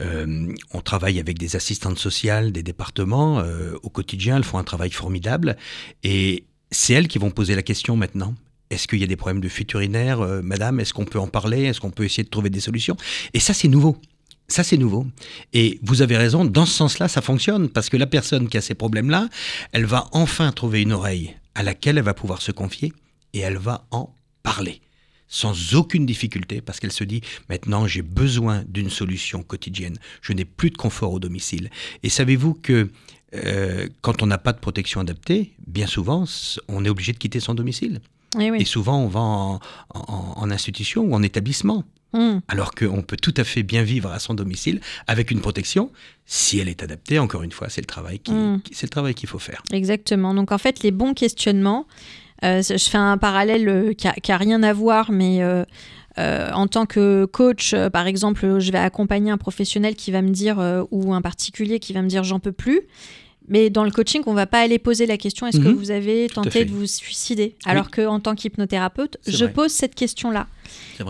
[0.00, 4.64] Euh, on travaille avec des assistantes sociales des départements euh, au quotidien, elles font un
[4.64, 5.56] travail formidable
[6.02, 8.34] et c'est elles qui vont poser la question maintenant.
[8.72, 10.80] Est-ce qu'il y a des problèmes de fuite urinaire, euh, madame?
[10.80, 11.64] Est-ce qu'on peut en parler?
[11.64, 12.96] Est-ce qu'on peut essayer de trouver des solutions?
[13.34, 13.98] Et ça, c'est nouveau.
[14.48, 15.06] Ça, c'est nouveau.
[15.52, 18.62] Et vous avez raison, dans ce sens-là, ça fonctionne, parce que la personne qui a
[18.62, 19.28] ces problèmes-là,
[19.72, 22.94] elle va enfin trouver une oreille à laquelle elle va pouvoir se confier,
[23.34, 24.80] et elle va en parler,
[25.28, 30.46] sans aucune difficulté, parce qu'elle se dit, maintenant, j'ai besoin d'une solution quotidienne, je n'ai
[30.46, 31.70] plus de confort au domicile.
[32.02, 32.90] Et savez-vous que
[33.34, 36.24] euh, quand on n'a pas de protection adaptée, bien souvent,
[36.68, 38.00] on est obligé de quitter son domicile.
[38.38, 38.58] Eh oui.
[38.60, 39.60] Et souvent, on va en,
[39.94, 41.84] en- en institution ou en établissement.
[42.14, 42.38] Mm.
[42.48, 45.90] Alors qu'on peut tout à fait bien vivre à son domicile avec une protection,
[46.26, 47.18] si elle est adaptée.
[47.18, 48.60] Encore une fois, c'est le travail qui, Mm.
[48.62, 49.62] qui- travail qu'il faut faire.
[49.72, 50.34] Exactement.
[50.34, 51.86] Donc en fait, les bons questionnements,
[52.44, 55.64] euh, je fais un parallèle euh, qui n'a rien à voir, mais euh,
[56.52, 60.58] en tant que coach, par exemple, je vais accompagner un professionnel qui va me dire,
[60.90, 62.82] ou un particulier qui va me dire j'en peux plus.
[63.48, 65.74] Mais dans le coaching, on va pas aller poser la question est-ce que Mhm.
[65.74, 67.56] vous avez tenté de vous suicider?
[67.64, 69.52] Alors que en tant qu'hypnothérapeute, je vrai.
[69.52, 70.46] pose cette question-là.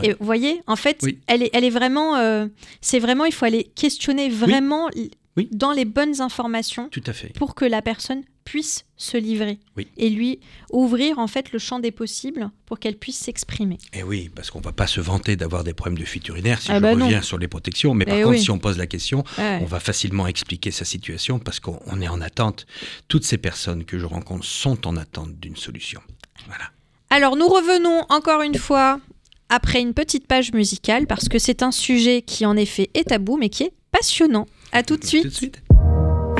[0.02, 1.18] Et vous voyez, en fait, Oui.
[1.26, 2.16] elle, est, elle est vraiment.
[2.16, 2.46] euh,
[2.80, 4.88] c'est vraiment, il faut aller questionner vraiment
[5.36, 5.48] Oui.
[5.52, 7.32] dans les bonnes informations Tout à fait.
[7.34, 9.88] pour que la personne puisse se livrer Oui.
[9.96, 10.40] et lui
[10.72, 13.78] ouvrir en fait le champ des possibles pour qu'elle puisse s'exprimer.
[13.92, 16.60] Et Eh oui, parce qu'on va pas se vanter d'avoir des problèmes de fuite urinaire
[16.60, 17.04] si Ah je bah non.
[17.06, 17.94] reviens sur les protections.
[17.94, 18.42] Mais par Eh contre, oui.
[18.42, 19.58] si on pose la question, Ouais.
[19.62, 22.66] on va facilement expliquer sa situation parce qu'on on est en attente.
[23.08, 26.00] Toutes ces personnes que je rencontre sont en attente d'une solution.
[26.46, 26.64] Voilà.
[27.10, 29.00] Alors nous revenons encore une fois
[29.48, 33.36] après une petite page musicale parce que c'est un sujet qui en effet est tabou
[33.36, 34.46] mais qui est passionnant.
[34.72, 35.24] À tout de suite.
[35.24, 35.62] Tout de suite.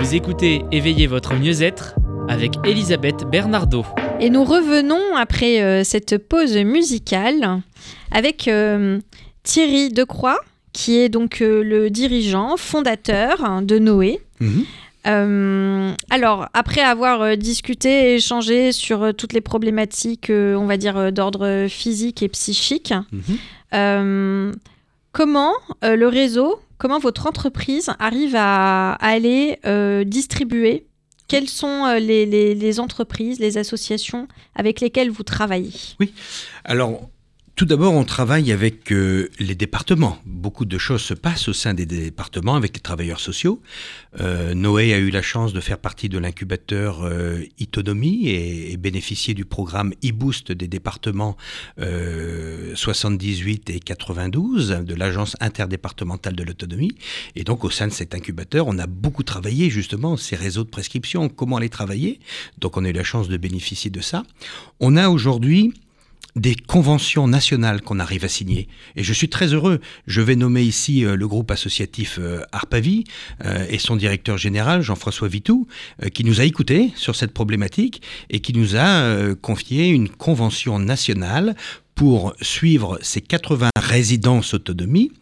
[0.03, 1.95] Vous écoutez Éveillez votre mieux-être
[2.29, 3.87] avec Elisabeth Bernardo.
[4.19, 7.61] Et nous revenons après euh, cette pause musicale
[8.11, 8.99] avec euh,
[9.45, 10.41] Thierry Decroix,
[10.73, 14.19] qui est donc euh, le dirigeant, fondateur de Noé.
[14.41, 14.65] Mhm.
[15.07, 20.67] Euh, alors, après avoir euh, discuté et échangé sur euh, toutes les problématiques, euh, on
[20.67, 23.37] va dire, euh, d'ordre physique et psychique, Mhm.
[23.75, 24.53] euh,
[25.12, 25.53] comment
[25.85, 30.88] euh, le réseau, comment votre entreprise arrive à, aller euh, distribuer?
[31.29, 35.71] Quelles sont euh, les, les- entreprises, les associations avec lesquelles vous travaillez?
[36.64, 37.09] Alors,
[37.62, 40.18] tout d'abord, on travaille avec euh, les départements.
[40.27, 43.62] Beaucoup de choses se passent au sein des départements avec les travailleurs sociaux.
[44.18, 48.77] Euh, Noé a eu la chance de faire partie de l'incubateur euh, Autonomie et, et
[48.77, 51.37] bénéficier du programme e-Boost des départements
[51.79, 56.96] euh, 78 et 92 de l'Agence interdépartementale de l'autonomie.
[57.37, 60.68] Et donc, au sein de cet incubateur, on a beaucoup travaillé justement ces réseaux de
[60.68, 62.18] prescription, comment les travailler.
[62.59, 64.25] Donc, on a eu la chance de bénéficier de ça.
[64.81, 65.72] On a aujourd'hui
[66.37, 68.68] des conventions nationales qu'on arrive à signer.
[68.97, 69.81] Et je suis très heureux.
[70.07, 73.05] Je vais nommer ici euh, le groupe associatif euh, Arpavi
[73.45, 75.66] euh, et son directeur général, Jean-François Vitou,
[76.14, 81.55] qui nous a écoutés sur cette problématique et qui nous a confié une convention nationale
[81.95, 85.13] pour suivre ces 80 résidences autonomie.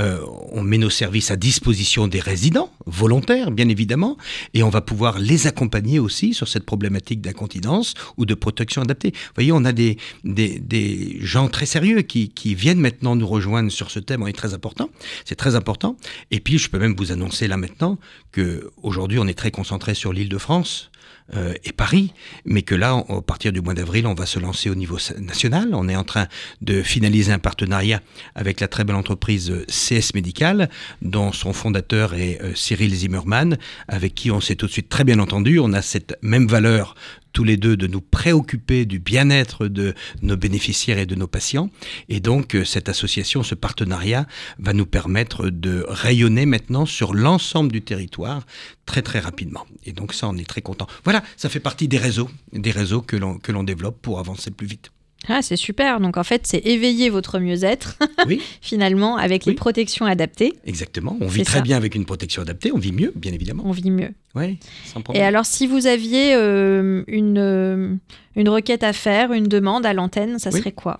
[0.00, 4.16] Euh, on met nos services à disposition des résidents, volontaires bien évidemment,
[4.54, 9.10] et on va pouvoir les accompagner aussi sur cette problématique d'incontinence ou de protection adaptée.
[9.10, 13.26] Vous voyez, on a des, des, des gens très sérieux qui, qui viennent maintenant nous
[13.26, 14.88] rejoindre sur ce thème, est très important,
[15.24, 15.96] c'est très important.
[16.30, 17.98] Et puis, je peux même vous annoncer là maintenant
[18.30, 20.91] que aujourd'hui, on est très concentré sur l'île de France.
[21.34, 22.12] Euh, et Paris,
[22.44, 25.70] mais que là, à partir du mois d'avril, on va se lancer au niveau national.
[25.72, 26.26] On est en train
[26.60, 28.00] de finaliser un partenariat
[28.34, 30.68] avec la très belle entreprise euh, CS Médical,
[31.00, 33.56] dont son fondateur est euh, Cyril Zimmermann,
[33.88, 35.58] avec qui on s'est tout de suite très bien entendu.
[35.58, 36.94] On a cette même valeur
[37.32, 41.70] tous les deux de nous préoccuper du bien-être de nos bénéficiaires et de nos patients.
[42.08, 44.26] Et donc, euh, cette association, ce partenariat
[44.58, 48.46] va nous permettre de rayonner maintenant sur l'ensemble du territoire
[48.86, 49.66] très très rapidement.
[49.84, 50.86] Et donc ça, on est très content.
[51.04, 54.50] Voilà, ça fait partie des réseaux, des réseaux que l'on que l'on développe pour avancer
[54.50, 54.90] plus vite.
[55.28, 56.00] Ah, c'est super.
[56.00, 59.56] Donc en fait, c'est éveiller votre mieux-être Oui, finalement avec les Oui.
[59.56, 60.52] protections adaptées.
[60.64, 61.16] exactement.
[61.20, 61.62] On vit très ça.
[61.62, 63.62] bien avec une protection adaptée, on vit mieux, bien évidemment.
[63.66, 64.10] On vit mieux.
[64.34, 67.94] Oui, sans Et alors, si vous aviez euh, une, euh,
[68.34, 70.58] une requête à faire, une demande à l'antenne, ça Oui.
[70.58, 70.98] serait quoi?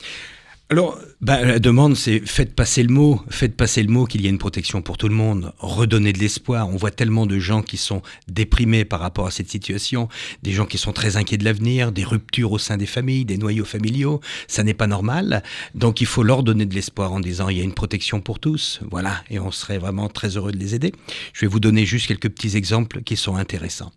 [0.73, 4.27] Alors, bah, la demande, c'est faites passer le mot, faites passer le mot qu'il y
[4.27, 6.67] a une protection pour tout le monde, redonnez de l'espoir.
[6.67, 10.09] On voit tellement de gens qui sont déprimés par rapport à cette situation,
[10.43, 13.37] des gens qui sont très inquiets de l'avenir, des ruptures au sein des familles, des
[13.37, 14.23] noyaux familiaux.
[14.49, 15.43] Ça n'est pas normal.
[15.75, 18.39] Donc, il faut leur donner de l'espoir en disant il y a une protection pour
[18.39, 18.81] tous.
[18.91, 19.23] Voilà.
[19.29, 20.95] Et on serait vraiment très heureux de les aider.
[21.35, 23.93] Je vais vous donner juste quelques petits exemples qui sont intéressants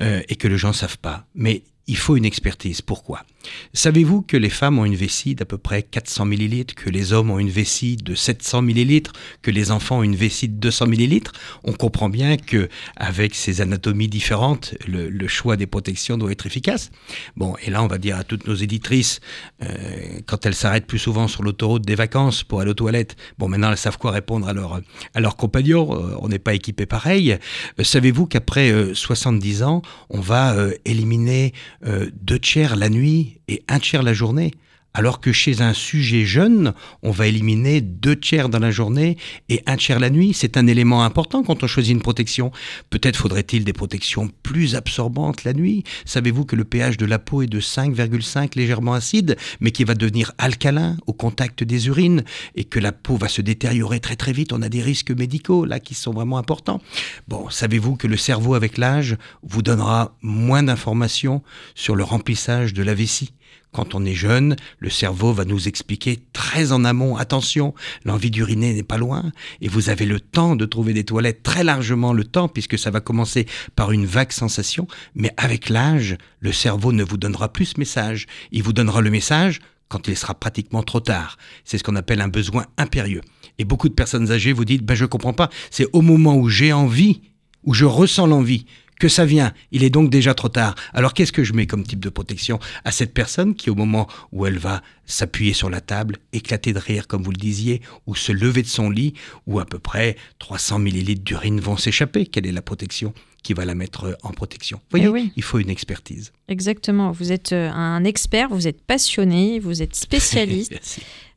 [0.00, 1.26] euh, et que les gens ne savent pas.
[1.36, 2.80] Mais il faut une expertise.
[2.80, 3.24] Pourquoi?
[3.72, 7.30] Savez-vous que les femmes ont une vessie d'à peu près 400 millilitres, que les hommes
[7.30, 11.32] ont une vessie de 700 millilitres, que les enfants ont une vessie de 200 millilitres?
[11.64, 16.90] On comprend bien que avec ces anatomies différentes, le, choix des protections doit être efficace.
[17.36, 19.20] Bon, et là, on va dire à toutes nos éditrices,
[19.62, 23.48] euh, quand elles s'arrêtent plus souvent sur l'autoroute des vacances pour aller aux toilettes, bon,
[23.48, 24.80] maintenant elles savent quoi répondre à leurs
[25.16, 25.96] leur compagnons.
[25.96, 27.32] Euh, on n'est pas équipé pareil.
[27.78, 31.52] Euh, savez-vous qu'après 70 ans, on va éliminer
[31.84, 34.52] deux tiers la nuit et un tiers la journée.
[34.94, 39.16] Alors que chez un sujet jeune, on va éliminer deux tiers dans la journée
[39.48, 40.34] et un tiers la nuit.
[40.34, 42.52] C'est un élément important quand on choisit une protection.
[42.90, 45.84] Peut-être faudrait-il des protections plus absorbantes la nuit.
[46.04, 49.94] Savez-vous que le pH de la peau est de 5,5 légèrement acide, mais qui va
[49.94, 52.22] devenir alcalin au contact des urines
[52.54, 54.52] et que la peau va se détériorer très très vite?
[54.52, 56.82] On a des risques médicaux là qui sont vraiment importants.
[57.28, 61.42] Bon, savez-vous que le cerveau avec l'âge vous donnera moins d'informations
[61.74, 63.32] sur le remplissage de la vessie
[63.72, 68.74] quand on est jeune, le cerveau va nous expliquer très en amont, attention, l'envie d'uriner
[68.74, 72.24] n'est pas loin, et vous avez le temps de trouver des toilettes, très largement le
[72.24, 77.02] temps, puisque ça va commencer par une vague sensation, mais avec l'âge, le cerveau ne
[77.02, 78.26] vous donnera plus ce message.
[78.50, 81.38] Il vous donnera le message quand il sera pratiquement trop tard.
[81.64, 83.22] C'est ce qu'on appelle un besoin impérieux.
[83.58, 86.48] Et beaucoup de personnes âgées vous disent, ben je comprends pas, c'est au moment où
[86.48, 87.22] j'ai envie,
[87.64, 88.66] où je ressens l'envie,
[89.02, 89.52] que ça vient.
[89.72, 90.76] Il est donc déjà trop tard.
[90.94, 94.06] Alors qu'est-ce que je mets comme type de protection à cette personne qui, au moment
[94.30, 98.14] où elle va s'appuyer sur la table, éclater de rire, comme vous le disiez, ou
[98.14, 99.14] se lever de son lit,
[99.48, 102.26] où à peu près 300 millilitres d'urine vont s'échapper?
[102.26, 103.12] Quelle est la protection
[103.42, 104.78] qui va la mettre en protection?
[104.92, 106.32] Vous voyez, eh il faut une expertise.
[106.46, 107.10] Exactement.
[107.10, 110.78] Vous êtes euh, un expert, vous êtes passionné, vous êtes spécialiste.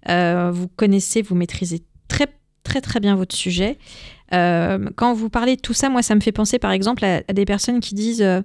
[0.08, 2.28] euh, vous connaissez, vous maîtrisez très
[2.82, 3.78] très très bien votre sujet.
[4.34, 7.22] Euh, quand vous parlez de tout ça, moi, ça me fait penser par exemple à,
[7.32, 8.42] des personnes qui disent euh,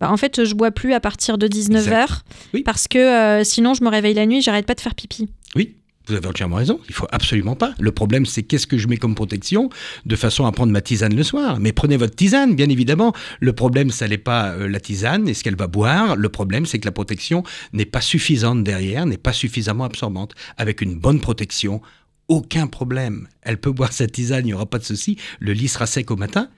[0.00, 2.22] bah, En fait, je bois plus à partir de 19h
[2.64, 5.28] parce que euh, sinon, je me réveille la nuit, j'arrête pas de faire pipi.
[5.54, 5.74] Oui.
[6.08, 7.74] Vous avez entièrement raison, il faut absolument pas.
[7.78, 9.68] Le problème, c'est qu'est-ce que je mets comme protection
[10.06, 11.60] de façon à prendre ma tisane le soir?
[11.60, 13.12] Mais prenez votre tisane, bien évidemment.
[13.40, 16.16] Le problème, ça n'est pas la tisane et ce qu'elle va boire.
[16.16, 17.42] Le problème, c'est que la protection
[17.74, 20.34] n'est pas suffisante derrière, n'est pas suffisamment absorbante.
[20.56, 21.82] Avec une bonne protection,
[22.28, 23.28] aucun problème.
[23.42, 25.16] Elle peut boire sa tisane, il n'y aura pas de souci.
[25.40, 26.48] Le lit sera sec au matin.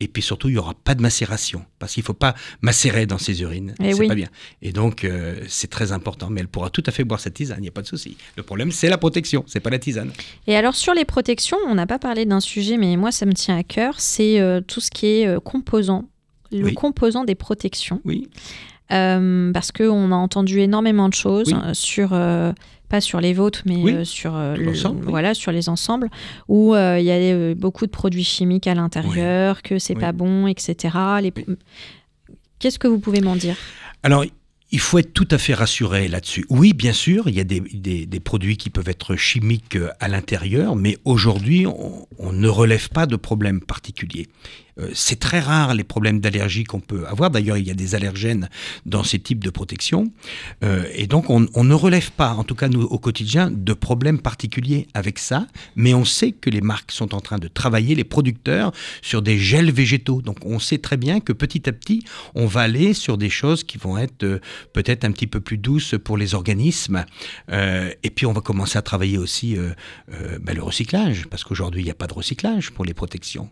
[0.00, 3.06] Et puis surtout, il n'y aura pas de macération, parce qu'il ne faut pas macérer
[3.06, 3.74] dans ses urines.
[3.82, 4.28] Et eh c'est pas bien.
[4.62, 6.28] Et donc, euh, c'est très important.
[6.30, 8.16] Mais elle pourra tout à fait boire sa tisane, il n'y a pas de souci.
[8.36, 10.12] Le problème, c'est la protection, c'est pas la tisane.
[10.46, 13.32] Et alors, sur les protections, on n'a pas parlé d'un sujet, mais moi, ça me
[13.32, 13.94] tient à cœur.
[13.98, 16.08] C'est euh, tout ce qui est euh, composant,
[16.52, 18.00] le composant des protections.
[18.04, 18.28] Oui.
[18.88, 22.12] parce qu'on a entendu énormément de choses sur
[22.88, 24.56] pas sur les vôtres, mais euh, sur, euh,
[25.02, 26.08] voilà, sur les ensembles,
[26.48, 30.46] où euh, il y a beaucoup de produits chimiques à l'intérieur, que c'est pas bon,
[30.46, 30.96] etc.
[31.22, 31.32] Les...
[32.58, 33.56] Qu'est-ce que vous pouvez m'en dire?
[34.02, 34.24] Alors,
[34.70, 36.44] il faut être tout à fait rassuré là-dessus.
[36.50, 40.76] Oui, bien sûr, il y a des, des, produits qui peuvent être chimiques à l'intérieur,
[40.76, 44.28] mais aujourd'hui, on, on, ne relève pas de problèmes particuliers.
[44.80, 47.30] Euh, c'est très rare les problèmes d'allergie qu'on peut avoir.
[47.30, 48.48] D'ailleurs, il y a des allergènes
[48.86, 50.12] dans ces types de protection.
[50.64, 54.20] Euh, et donc, on, ne relève pas, en tout cas nous au quotidien, de problèmes
[54.20, 55.46] particuliers avec ça.
[55.76, 59.38] Mais on sait que les marques sont en train de travailler, les producteurs, sur des
[59.38, 60.22] gels végétaux.
[60.22, 63.64] Donc, on sait très bien que petit à petit, on va aller sur des choses
[63.64, 64.40] qui vont être euh,
[64.72, 67.04] peut-être un petit peu plus douces pour les organismes.
[67.50, 69.56] et puis, on va commencer à travailler aussi
[70.08, 73.50] ben, le recyclage, parce qu'aujourd'hui, il n'y a pas de recyclage pour les protections.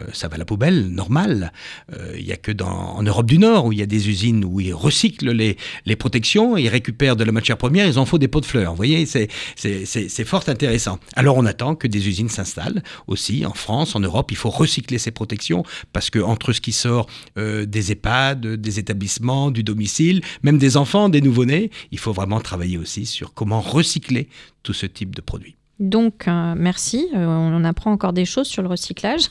[0.00, 1.52] Euh, ça va à la poubelle, normal.
[1.92, 4.08] Euh, il n'y a que dans, en Europe du Nord où il y a des
[4.08, 5.56] usines où ils recyclent les,
[5.86, 8.72] les protections, ils récupèrent de la matière première, ils en font des pots de fleurs.
[8.72, 10.98] Vous voyez, c'est fort intéressant.
[11.14, 14.30] Alors on attend que des usines s'installent aussi en France, en Europe.
[14.30, 17.06] Il faut recycler ces protections parce que entre ce qui sort
[17.38, 22.40] euh, des EHPAD, des établissements, du domicile, même des enfants, des nouveau-nés, il faut vraiment
[22.40, 24.28] travailler aussi sur comment recycler
[24.62, 25.56] tout ce type de produits.
[25.78, 27.06] Donc, euh, merci.
[27.14, 29.28] Euh, on apprend encore des choses sur le recyclage.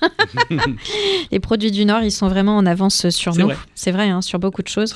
[1.31, 3.49] les produits du Nord, ils sont vraiment en avance sur nous.
[3.73, 4.95] C'est vrai, hein, sur beaucoup de choses.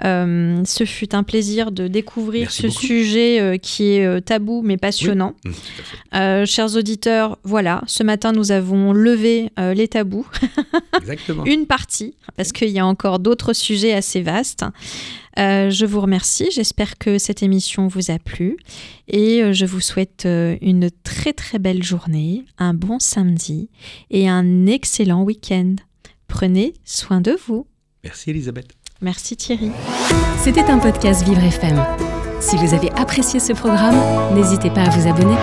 [0.00, 5.34] ce fut un plaisir de découvrir ce sujet qui est tabou mais passionnant.
[5.44, 10.26] Mmh, chers auditeurs, voilà, ce matin nous avons levé les tabous.
[11.00, 11.44] Exactement.
[11.44, 14.64] Une partie, parce qu'il y a encore d'autres sujets assez vastes.
[15.38, 18.56] Euh, je vous remercie, j'espère que cette émission vous a plu
[19.08, 23.70] et euh, je vous souhaite euh, une très très belle journée, un bon samedi
[24.10, 25.76] et un excellent week-end.
[26.28, 27.66] Prenez soin de vous.
[28.04, 28.68] Merci Elisabeth.
[29.00, 29.70] Merci Thierry.
[30.38, 31.82] C'était un podcast Vivre FM.
[32.40, 33.96] Si vous avez apprécié ce programme,
[34.34, 35.36] n'hésitez pas à vous abonner.